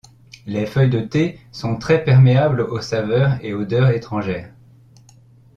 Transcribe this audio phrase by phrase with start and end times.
[0.47, 4.51] Les feuilles de thé sont très perméables aux saveurs et odeurs étrangères.